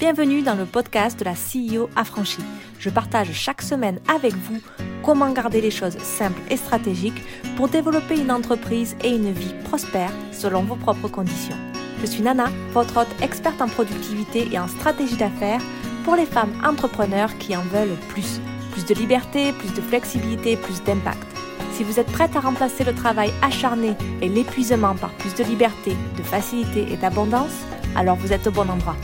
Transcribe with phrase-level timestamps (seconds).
[0.00, 2.40] Bienvenue dans le podcast de la CEO affranchie.
[2.78, 4.58] Je partage chaque semaine avec vous
[5.04, 7.22] comment garder les choses simples et stratégiques
[7.54, 11.56] pour développer une entreprise et une vie prospère selon vos propres conditions.
[12.00, 15.60] Je suis Nana, votre hôte experte en productivité et en stratégie d'affaires
[16.04, 18.40] pour les femmes entrepreneurs qui en veulent plus.
[18.72, 21.28] Plus de liberté, plus de flexibilité, plus d'impact.
[21.74, 25.94] Si vous êtes prête à remplacer le travail acharné et l'épuisement par plus de liberté,
[26.16, 28.96] de facilité et d'abondance, alors vous êtes au bon endroit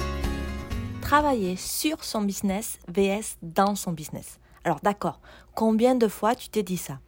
[1.06, 4.40] travailler sur son business vs dans son business.
[4.64, 5.20] Alors d'accord,
[5.54, 6.98] combien de fois tu t'es dit ça?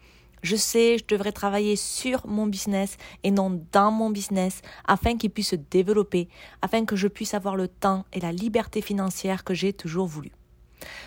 [0.40, 5.30] Je sais, je devrais travailler sur mon business et non dans mon business afin qu'il
[5.30, 6.28] puisse se développer,
[6.62, 10.30] afin que je puisse avoir le temps et la liberté financière que j'ai toujours voulu.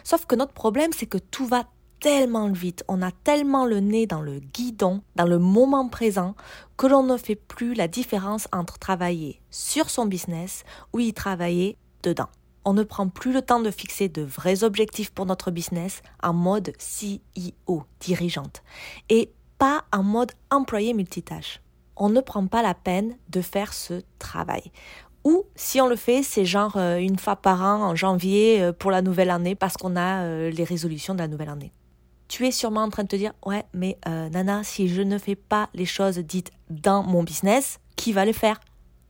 [0.04, 1.64] Sauf que notre problème, c'est que tout va
[2.02, 6.36] tellement vite, on a tellement le nez dans le guidon, dans le moment présent,
[6.76, 11.78] que l'on ne fait plus la différence entre travailler sur son business ou y travailler
[12.04, 12.28] dedans
[12.66, 16.34] on ne prend plus le temps de fixer de vrais objectifs pour notre business en
[16.34, 18.64] mode CEO, dirigeante,
[19.10, 21.62] et pas en mode employé multitâche.
[21.96, 24.72] On ne prend pas la peine de faire ce travail.
[25.24, 28.74] Ou si on le fait, c'est genre euh, une fois par an en janvier euh,
[28.74, 31.72] pour la nouvelle année parce qu'on a euh, les résolutions de la nouvelle année.
[32.28, 35.36] Tu es sûrement en train de te dire, ouais, mais Nana, si je ne fais
[35.36, 38.62] pas les choses dites dans mon business, qui va les faire?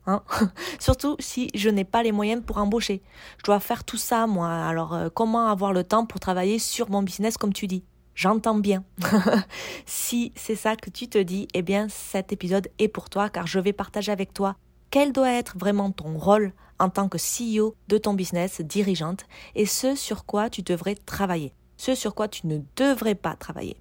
[0.07, 0.23] Hein
[0.79, 3.01] Surtout si je n'ai pas les moyens pour embaucher.
[3.37, 4.49] Je dois faire tout ça, moi.
[4.49, 7.83] Alors, euh, comment avoir le temps pour travailler sur mon business, comme tu dis?
[8.15, 8.83] J'entends bien.
[9.85, 13.47] si c'est ça que tu te dis, eh bien, cet épisode est pour toi, car
[13.47, 14.55] je vais partager avec toi
[14.91, 19.65] quel doit être vraiment ton rôle en tant que CEO de ton business, dirigeante, et
[19.65, 23.75] ce sur quoi tu devrais travailler ce sur quoi tu ne devrais pas travailler.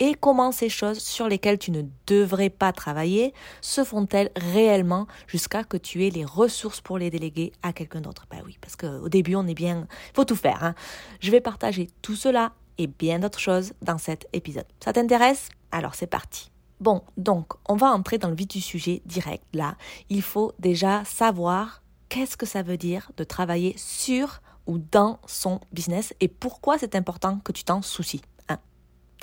[0.00, 5.62] Et comment ces choses sur lesquelles tu ne devrais pas travailler se font-elles réellement jusqu'à
[5.62, 8.26] que tu aies les ressources pour les déléguer à quelqu'un d'autre?
[8.28, 10.64] Ben oui, parce qu'au début on est bien, faut tout faire.
[10.64, 10.74] Hein.
[11.20, 14.66] Je vais partager tout cela et bien d'autres choses dans cet épisode.
[14.84, 15.48] Ça t'intéresse?
[15.70, 16.50] Alors c'est parti.
[16.80, 19.76] Bon, donc on va entrer dans le vif du sujet direct là.
[20.08, 25.60] Il faut déjà savoir qu'est-ce que ça veut dire de travailler sur ou dans son
[25.72, 28.22] business et pourquoi c'est important que tu t'en soucies.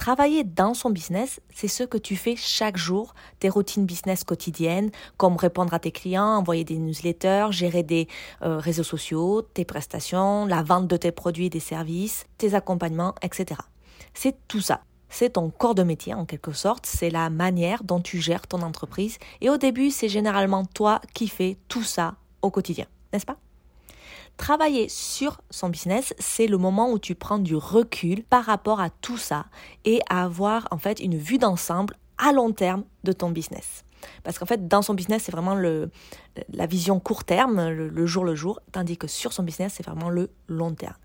[0.02, 4.90] Travailler dans son business, c'est ce que tu fais chaque jour, tes routines business quotidiennes,
[5.18, 8.08] comme répondre à tes clients, envoyer des newsletters, gérer des
[8.42, 13.14] euh, réseaux sociaux, tes prestations, la vente de tes produits et des services, tes accompagnements,
[13.22, 13.62] etc.
[14.16, 14.82] C'est tout ça.
[15.08, 18.64] C'est ton corps de métier en quelque sorte, c'est la manière dont tu gères ton
[18.64, 23.38] entreprise et au début c'est généralement toi qui fais tout ça au quotidien, n'est-ce pas?
[24.42, 28.90] Travailler sur son business, c'est le moment où tu prends du recul par rapport à
[28.90, 29.46] tout ça
[29.86, 33.86] et à avoir en fait une vue d'ensemble à long terme de ton business.
[34.24, 35.92] Parce qu'en fait, dans son business, c'est vraiment le,
[36.52, 39.86] la vision court terme, le, le, jour le jour, tandis que sur son business, c'est
[39.86, 40.98] vraiment le long terme.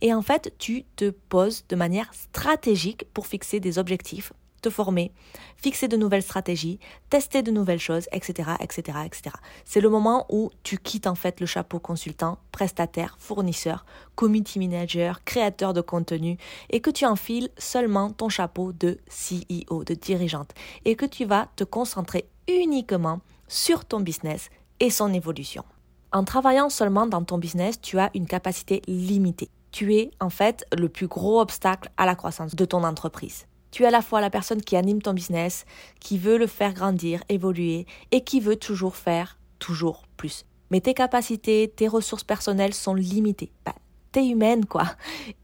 [0.00, 4.32] Et en fait, tu te poses de manière stratégique pour fixer des objectifs
[4.70, 5.12] former,
[5.56, 6.78] fixer de nouvelles stratégies,
[7.10, 9.36] tester de nouvelles choses, etc., etc., etc.
[9.64, 13.84] C'est le moment où tu quittes en fait le chapeau consultant, prestataire, fournisseur,
[14.14, 16.38] community manager, créateur de contenu
[16.70, 20.52] et que tu enfiles seulement ton chapeau de CEO, de dirigeante
[20.84, 24.50] et que tu vas te concentrer uniquement sur ton business
[24.80, 25.64] et son évolution.
[26.12, 29.50] En travaillant seulement dans ton business, tu as une capacité limitée.
[29.70, 33.46] Tu es en fait le plus gros obstacle à la croissance de ton entreprise.
[33.76, 35.66] Tu es à la fois la personne qui anime ton business,
[36.00, 40.46] qui veut le faire grandir, évoluer et qui veut toujours faire toujours plus.
[40.70, 43.52] Mais tes capacités, tes ressources personnelles sont limitées.
[43.66, 43.74] Bah,
[44.12, 44.86] t'es humaine, quoi.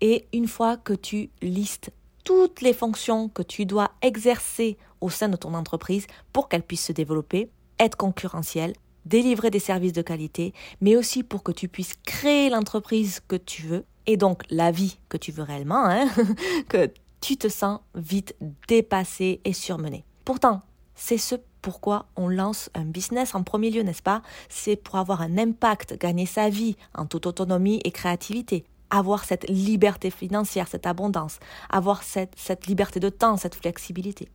[0.00, 1.92] Et une fois que tu listes
[2.24, 6.86] toutes les fonctions que tu dois exercer au sein de ton entreprise pour qu'elle puisse
[6.86, 8.72] se développer, être concurrentielle,
[9.04, 13.60] délivrer des services de qualité, mais aussi pour que tu puisses créer l'entreprise que tu
[13.60, 16.08] veux et donc la vie que tu veux réellement, hein,
[16.70, 16.90] que
[17.22, 18.36] tu te sens vite
[18.68, 20.04] dépassé et surmené.
[20.26, 20.60] Pourtant,
[20.94, 24.22] c'est ce pourquoi on lance un business en premier lieu, n'est-ce pas?
[24.48, 29.48] C'est pour avoir un impact, gagner sa vie en toute autonomie et créativité, avoir cette
[29.48, 31.38] liberté financière, cette abondance,
[31.70, 34.28] avoir cette, liberté de temps, cette flexibilité.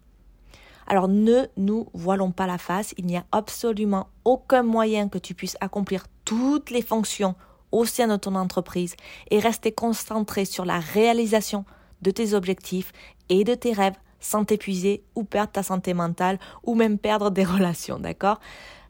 [0.87, 5.33] Alors ne nous voilons pas la face, il n'y a absolument aucun moyen que tu
[5.33, 7.35] puisses accomplir toutes les fonctions
[7.73, 8.95] au sein de ton entreprise
[9.29, 11.65] et rester concentré sur la réalisation
[12.01, 12.91] de tes objectifs
[13.29, 17.43] et de tes rêves sans t'épuiser ou perdre ta santé mentale ou même perdre des
[17.55, 18.39] relations, d'accord?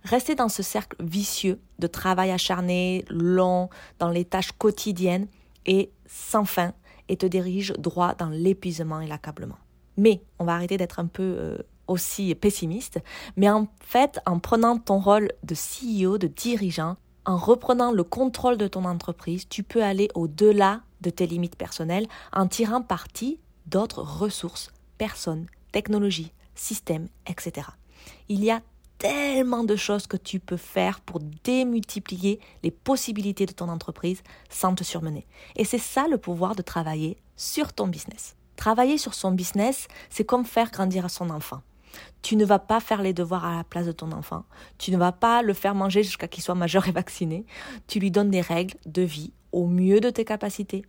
[0.03, 3.69] Rester dans ce cercle vicieux de travail acharné, long,
[3.99, 5.27] dans les tâches quotidiennes
[5.65, 6.73] et sans fin
[7.09, 9.57] et te dirige droit dans l'épuisement et l'accablement.
[9.97, 11.57] Mais on va arrêter d'être un peu euh,
[11.87, 12.99] aussi pessimiste,
[13.35, 18.55] mais en fait, en prenant ton rôle de CEO, de dirigeant, En reprenant le contrôle
[18.55, 24.01] de ton entreprise, tu peux aller au-delà de tes limites personnelles en tirant parti d'autres
[24.01, 27.67] ressources, personnes, technologies, systèmes, etc.
[28.29, 28.61] Il y a
[28.97, 34.73] tellement de choses que tu peux faire pour démultiplier les possibilités de ton entreprise sans
[34.73, 35.27] te surmener.
[35.55, 38.35] Et c'est ça le pouvoir de travailler sur ton business.
[38.55, 41.61] Travailler sur son business, c'est comme faire grandir son enfant.
[42.21, 44.45] Tu ne vas pas faire les devoirs à la place de ton enfant.
[44.77, 47.45] Tu ne vas pas le faire manger jusqu'à qu'il soit majeur et vacciné.
[47.87, 50.83] Tu lui donnes des règles de vie au mieux de tes capacités.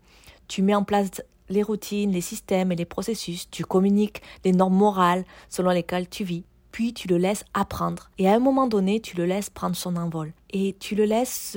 [0.48, 3.50] Tu mets en place les routines, les systèmes et les processus.
[3.50, 8.10] Tu communiques les normes morales selon lesquelles tu vis puis tu le laisses apprendre.
[8.18, 10.32] Et à un moment donné, tu le laisses prendre son envol.
[10.50, 11.56] Et tu le laisses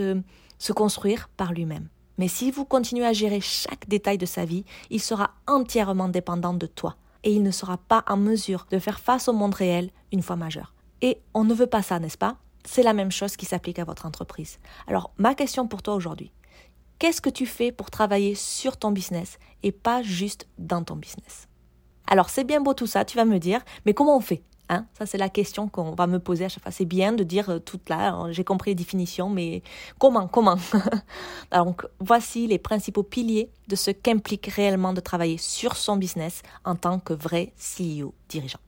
[0.57, 1.89] se, construire par lui-même.
[2.17, 6.53] Mais si vous continuez à gérer chaque détail de sa vie, il sera entièrement dépendant
[6.53, 6.95] de toi.
[7.23, 10.35] Et il ne sera pas en mesure de faire face au monde réel une fois
[10.35, 10.73] majeur.
[11.01, 12.37] Et on ne veut pas ça, n'est-ce pas?
[12.65, 14.59] C'est la même chose qui s'applique à votre entreprise.
[14.87, 16.31] Alors, ma question pour toi aujourd'hui,
[17.01, 21.47] qu'est-ce que tu fais pour travailler sur ton business et pas juste dans ton business?
[22.05, 24.85] Alors, c'est bien beau tout ça, tu vas me dire, mais comment on fait Hein,
[24.97, 26.71] ça, c'est la question qu'on va me poser à chaque fois.
[26.71, 29.63] C'est bien de dire euh, tout là, j'ai compris les définitions, mais
[29.99, 30.57] comment, comment?
[31.51, 36.75] Donc, voici les principaux piliers de ce qu'implique réellement de travailler sur son business en
[36.75, 38.61] tant que vrai CEO dirigeant.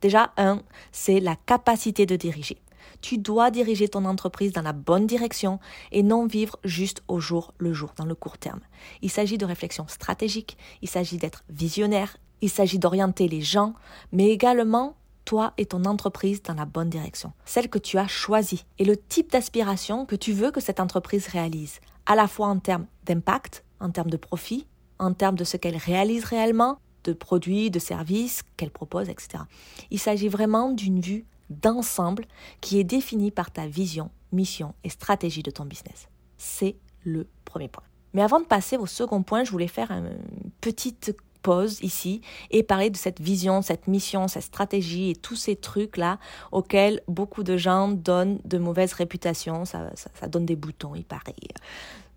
[0.00, 2.56] Déjà, un, c'est la capacité de diriger.
[3.00, 5.58] Tu dois diriger ton entreprise dans la bonne direction
[5.92, 8.60] et non vivre juste au jour le jour, dans le court terme.
[9.02, 13.74] Il s'agit de réflexion stratégique, il s'agit d'être visionnaire, il s'agit d'orienter les gens,
[14.12, 18.64] mais également toi et ton entreprise dans la bonne direction, celle que tu as choisie
[18.78, 22.58] et le type d'aspiration que tu veux que cette entreprise réalise, à la fois en
[22.58, 24.66] termes d'impact, en termes de profit,
[24.98, 29.44] en termes de ce qu'elle réalise réellement, de produits, de services qu'elle propose, etc.
[29.90, 32.24] Il s'agit vraiment d'une vue d'ensemble
[32.60, 36.08] qui est définie par ta vision, mission et stratégie de ton business.
[36.36, 37.84] C'est le premier point.
[38.14, 40.18] Mais avant de passer au second point, je voulais faire une
[40.60, 45.56] petite pause ici et parler de cette vision, cette mission, cette stratégie et tous ces
[45.56, 46.18] trucs-là
[46.52, 49.64] auxquels beaucoup de gens donnent de mauvaises réputations.
[49.64, 51.34] Ça, ça, donne des boutons, il paraît.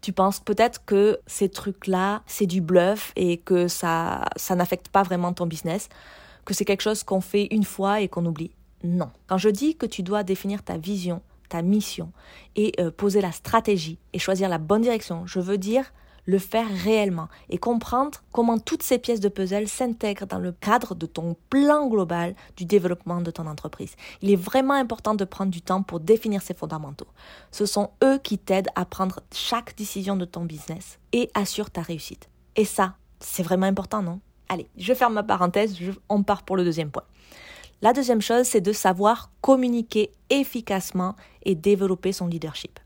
[0.02, 5.04] Tu penses peut-être que ces trucs-là, c'est du bluff et que ça, ça n'affecte pas
[5.04, 5.90] vraiment ton business,
[6.44, 8.52] que c'est quelque chose qu'on fait une fois et qu'on oublie.
[8.84, 9.12] Non.
[9.28, 12.12] Quand je dis que tu dois définir ta vision, ta mission
[12.56, 15.92] et euh, poser la stratégie et choisir la bonne direction, je veux dire
[16.26, 20.96] le faire réellement et comprendre comment toutes ces pièces de puzzle s'intègrent dans le cadre
[20.96, 23.96] de ton plan global du développement de ton entreprise.
[24.22, 27.08] Il est vraiment important de prendre du temps pour définir ces fondamentaux.
[27.52, 31.82] Ce sont eux qui t'aident à prendre chaque décision de ton business et assurent ta
[31.82, 32.30] réussite.
[32.56, 34.20] Et ça, c'est vraiment important, non?
[34.50, 35.78] Allez, je ferme ma parenthèse,
[36.10, 37.06] on part pour le deuxième point.
[37.84, 42.80] La deuxième chose, c'est de savoir communiquer efficacement et développer son leadership.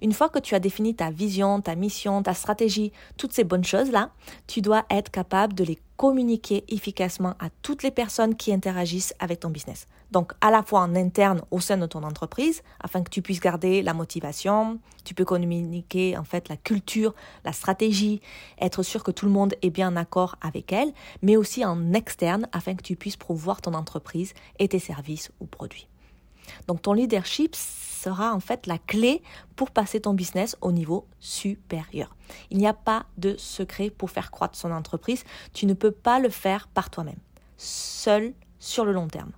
[0.00, 3.64] Une fois que tu as défini ta vision, ta mission, ta stratégie, toutes ces bonnes
[3.64, 4.10] choses-là,
[4.46, 9.40] tu dois être capable de les communiquer efficacement à toutes les personnes qui interagissent avec
[9.40, 9.88] ton business.
[10.12, 13.40] Donc à la fois en interne au sein de ton entreprise, afin que tu puisses
[13.40, 17.14] garder la motivation, tu peux communiquer en fait la culture,
[17.44, 18.22] la stratégie,
[18.60, 21.92] être sûr que tout le monde est bien en accord avec elle, mais aussi en
[21.92, 25.88] externe afin que tu puisses promouvoir ton entreprise et tes services ou produits.
[26.66, 29.22] Donc ton leadership sera en fait la clé
[29.56, 32.14] pour passer ton business au niveau supérieur.
[32.50, 35.24] Il n'y a pas de secret pour faire croître son entreprise.
[35.52, 37.18] Tu ne peux pas le faire par toi-même,
[37.56, 39.32] seul sur le long terme.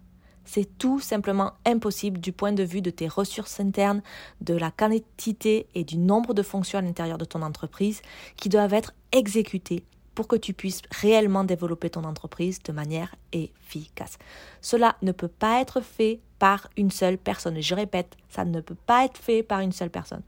[0.44, 4.02] C'est tout simplement impossible du point de vue de tes ressources internes,
[4.40, 8.02] de la quantité et du nombre de fonctions à l'intérieur de ton entreprise
[8.36, 9.84] qui doivent être exécutées
[10.16, 14.18] pour que tu puisses réellement développer ton entreprise de manière efficace.
[14.60, 17.60] Cela ne peut pas être fait par une seule personne.
[17.60, 20.22] je répète, ça ne peut pas être fait par une seule personne.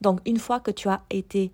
[0.00, 1.52] Donc une fois que tu as été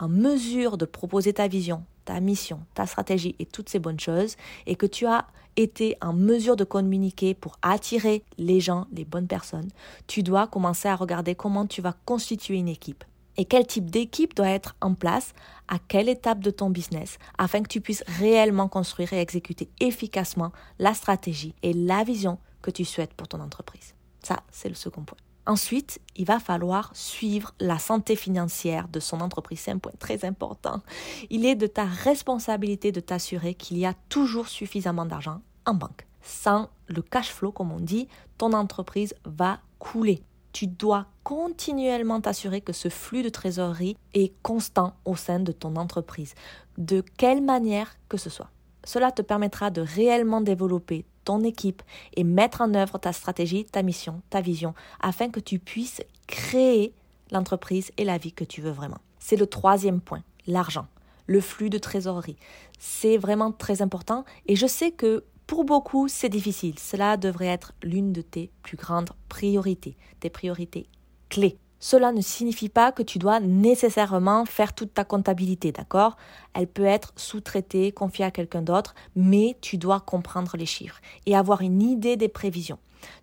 [0.00, 4.36] en mesure de proposer ta vision, ta mission, ta stratégie et toutes ces bonnes choses,
[4.66, 5.26] et que tu as
[5.56, 9.68] été en mesure de communiquer pour attirer les gens, les bonnes personnes,
[10.06, 13.04] tu dois commencer à regarder comment tu vas constituer une équipe
[13.36, 15.34] et quel type d'équipe doit être en place
[15.68, 20.50] à quelle étape de ton business afin que tu puisses réellement construire et exécuter efficacement
[20.78, 23.94] la stratégie et la vision que tu souhaites pour ton entreprise.
[24.22, 25.18] Ça, c'est le second point.
[25.46, 29.60] Ensuite, il va falloir suivre la santé financière de son entreprise.
[29.60, 30.82] C'est un point très important.
[31.30, 36.06] Il est de ta responsabilité de t'assurer qu'il y a toujours suffisamment d'argent en banque.
[36.22, 42.60] Sans le cash flow, comme on dit, ton entreprise va couler tu dois continuellement t'assurer
[42.60, 46.34] que ce flux de trésorerie est constant au sein de ton entreprise,
[46.78, 48.50] de quelle manière que ce soit.
[48.84, 51.04] Cela te permettra de réellement développer
[51.38, 51.82] équipe
[52.16, 56.92] et mettre en œuvre ta stratégie, ta mission, ta vision, afin que tu puisses créer
[57.30, 58.98] l'entreprise et la vie que tu veux vraiment.
[59.20, 60.88] C'est le troisième point, l'argent,
[61.26, 62.36] le flux de trésorerie.
[62.78, 66.78] C'est vraiment très important et je sais que pour beaucoup, c'est difficile.
[66.78, 70.86] Cela devrait être l'une de tes plus grandes priorités, tes priorités
[71.28, 71.58] clés.
[71.82, 76.16] Cela ne signifie pas que tu dois nécessairement faire toute ta comptabilité, d'accord?
[76.52, 81.34] Elle peut être sous-traitée, confiée à quelqu'un d'autre, mais tu dois comprendre les chiffres et
[81.34, 82.78] avoir une idée des prévisions.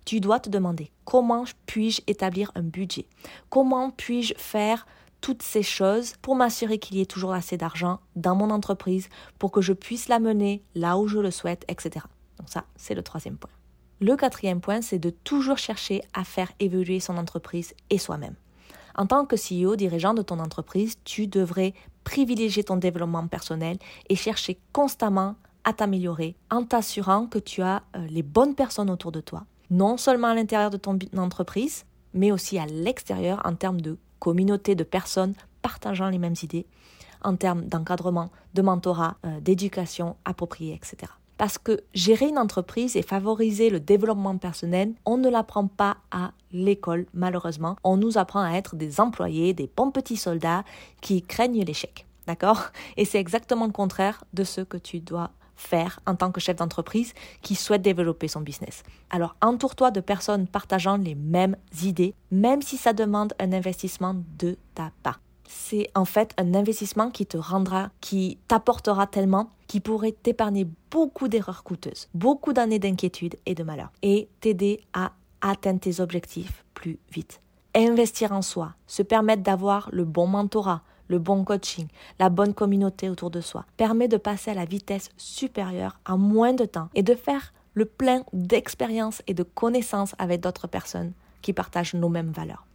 [0.05, 3.05] Tu dois te demander comment puis-je établir un budget?
[3.49, 4.87] Comment puis-je faire
[5.21, 9.51] toutes ces choses pour m'assurer qu'il y ait toujours assez d'argent dans mon entreprise pour
[9.51, 12.05] que je puisse la mener là où je le souhaite, etc.
[12.39, 13.51] Donc ça, c'est le troisième point.
[13.99, 18.35] Le quatrième point, c'est de toujours chercher à faire évoluer son entreprise et soi-même.
[18.97, 21.73] En tant que CEO, dirigeant de ton entreprise, tu devrais
[22.03, 23.77] privilégier ton développement personnel
[24.09, 29.11] et chercher constamment à t'améliorer en t'assurant que tu as euh, les bonnes personnes autour
[29.11, 33.81] de toi, non seulement à l'intérieur de ton entreprise, mais aussi à l'extérieur en termes
[33.81, 36.65] de communauté de personnes partageant les mêmes idées,
[37.23, 41.11] en termes d'encadrement, de mentorat, euh, d'éducation appropriée, etc.
[41.37, 46.31] Parce que gérer une entreprise et favoriser le développement personnel, on ne l'apprend pas à
[46.51, 47.75] l'école, malheureusement.
[47.83, 50.63] On nous apprend à être des employés, des bons petits soldats
[51.01, 52.05] qui craignent l'échec.
[52.25, 52.71] D'accord?
[52.97, 56.57] Et c'est exactement le contraire de ce que tu dois faire en tant que chef
[56.57, 58.83] d'entreprise qui souhaite développer son business.
[59.09, 64.57] Alors entoure-toi de personnes partageant les mêmes idées, même si ça demande un investissement de
[64.75, 70.11] ta part c'est en fait un investissement qui te rendra, qui t'apportera tellement, qui pourrait
[70.11, 75.99] t'épargner beaucoup d'erreurs coûteuses, beaucoup d'années d'inquiétude et de malheur, et t'aider à atteindre tes
[75.99, 77.41] objectifs plus vite.
[77.75, 81.87] Investir en soi, se permettre d'avoir le bon mentorat, le bon coaching,
[82.19, 86.53] la bonne communauté autour de soi, permet de passer à la vitesse supérieure en moins
[86.53, 91.53] de temps et de faire le plein d'expérience et de connaissances avec d'autres personnes qui
[91.53, 92.66] partagent nos mêmes valeurs.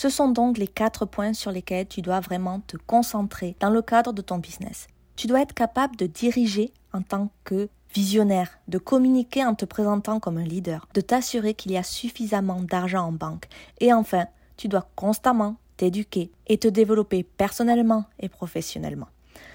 [0.00, 3.82] Ce sont donc les quatre points sur lesquels tu dois vraiment te concentrer dans le
[3.82, 4.86] cadre de ton business.
[5.14, 10.18] Tu dois être capable de diriger en tant que visionnaire, de communiquer en te présentant
[10.18, 13.46] comme un leader, de t'assurer qu'il y a suffisamment d'argent en banque.
[13.78, 14.24] Et enfin,
[14.56, 19.08] tu dois constamment t'éduquer et te développer personnellement et professionnellement.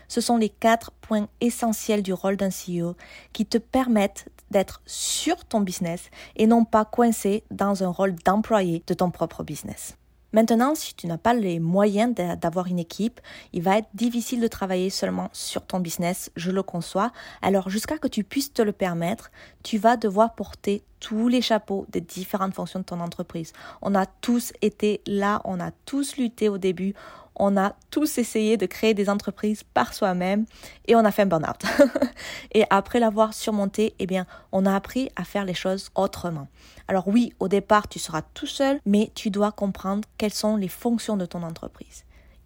[0.08, 2.96] Ce sont les quatre points essentiels du rôle d'un CEO
[3.34, 8.84] qui te permettent d'être sur ton business et non pas coincé dans un rôle d'employé
[8.86, 9.98] de ton propre business.
[10.36, 13.22] Maintenant, si tu n'as pas les moyens d'avoir une équipe,
[13.54, 17.14] il va être difficile de travailler seulement sur ton business, je le conçois.
[17.42, 19.32] Alors jusqu'à que tu puisses te le permettre,
[19.64, 23.54] tu vas devoir porter tous les chapeaux des différentes fonctions de ton entreprise.
[23.84, 26.96] On a tous été là, on a tous lutté au début,
[27.36, 30.46] on a tous essayé de créer des entreprises par soi-même
[30.88, 31.64] et on a fait un burn-out.
[32.56, 36.48] et après l'avoir surmonté, eh bien, on a appris à faire les choses autrement.
[36.88, 40.70] Alors oui, au départ, tu seras tout seul, mais tu dois comprendre quelles sont les
[40.70, 42.05] fonctions de ton entreprise.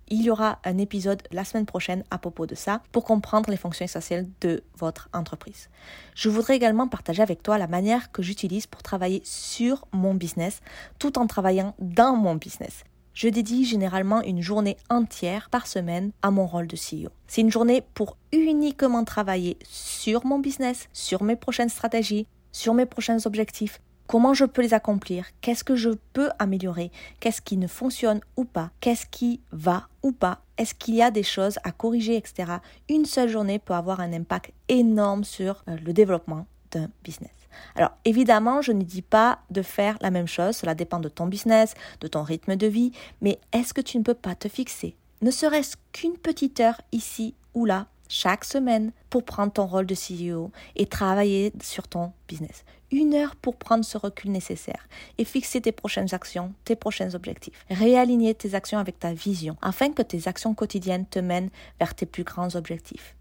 [0.10, 3.58] Il y aura un épisode la semaine prochaine à propos de ça pour comprendre les
[3.58, 5.70] fonctions essentielles de votre entreprise.
[6.16, 10.62] Je voudrais également partager avec toi la manière que j'utilise pour travailler sur mon business
[10.98, 12.84] tout en travaillant dans mon business
[13.20, 17.10] je dédie généralement une journée entière par semaine à mon rôle de CEO.
[17.28, 22.86] C'est une journée pour uniquement travailler sur mon business, sur mes prochaines stratégies, sur mes
[22.86, 27.68] prochains objectifs, comment je peux les accomplir, qu'est-ce que je peux améliorer, qu'est-ce qui ne
[27.68, 31.72] fonctionne ou pas, qu'est-ce qui va ou pas, est-ce qu'il y a des choses à
[31.72, 32.54] corriger, etc.
[32.90, 37.30] Une seule journée peut avoir un impact énorme sur euh, le développement d'un business.
[37.76, 41.28] Alors évidemment, je ne dis pas de faire la même chose, cela dépend de ton
[41.28, 44.96] business, de ton rythme de vie, mais est-ce que tu ne peux pas te fixer,
[45.22, 49.96] ne serait-ce qu'une petite heure ici ou là, chaque semaine, pour prendre ton rôle de
[49.96, 54.88] CEO et travailler sur ton business une heure pour prendre ce recul nécessaire
[55.18, 57.66] et fixer tes prochaines actions, tes prochains objectifs.
[57.70, 61.50] Réaligner tes actions avec ta vision afin que tes actions quotidiennes te mènent
[61.80, 63.16] vers tes plus grands objectifs.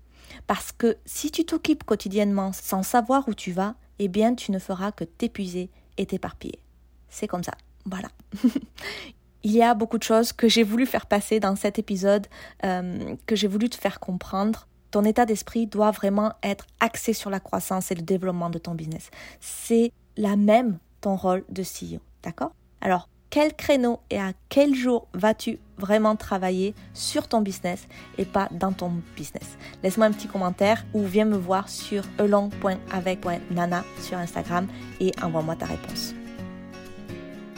[0.47, 4.59] Parce que si tu t'occupes quotidiennement sans savoir où tu vas, eh bien tu ne
[4.59, 6.61] feras que t'épuiser et t'éparpiller.
[7.09, 7.55] C'est comme ça.
[7.85, 8.09] Voilà.
[9.45, 12.27] Il y a beaucoup de choses que j'ai voulu faire passer dans cet épisode,
[12.65, 14.68] euh, que j'ai voulu te faire comprendre.
[14.91, 18.75] Ton état d'esprit doit vraiment être axé sur la croissance et le développement de ton
[18.75, 19.11] business.
[19.41, 22.01] C'est la même ton rôle de CEO.
[22.23, 22.53] D'accord?
[22.81, 28.49] Alors, quel créneau et à quel jour vas-tu vraiment travailler sur ton business et pas
[28.51, 29.59] dans ton business?
[29.83, 34.67] Laisse-moi un petit commentaire ou viens me voir sur elong.avec.nana sur Instagram
[35.01, 36.15] et envoie-moi ta réponse.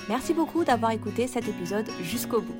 [0.09, 2.59] Merci beaucoup d'avoir écouté cet épisode jusqu'au bout.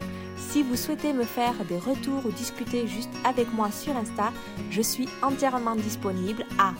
[0.51, 4.33] Si vous souhaitez me faire des retours ou discuter juste avec moi sur Insta,
[4.69, 6.73] je suis entièrement disponible à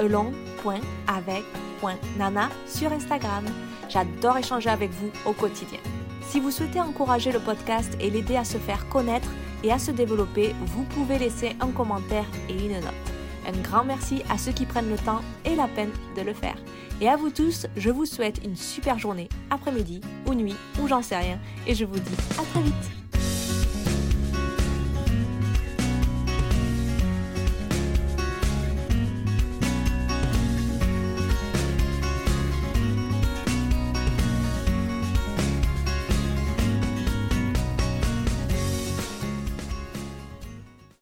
[0.00, 3.44] elong.avec.nana sur Instagram.
[3.88, 5.78] J'adore échanger avec vous au quotidien.
[6.22, 9.30] Si vous souhaitez encourager le podcast et l'aider à se faire connaître
[9.62, 13.19] et à se développer, vous pouvez laisser un commentaire et une note.
[13.46, 16.56] Un grand merci à ceux qui prennent le temps et la peine de le faire.
[17.00, 21.02] Et à vous tous, je vous souhaite une super journée, après-midi ou nuit ou j'en
[21.02, 21.38] sais rien.
[21.66, 22.99] Et je vous dis à très vite.